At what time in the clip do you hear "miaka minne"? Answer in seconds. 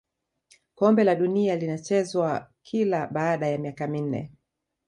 3.57-4.31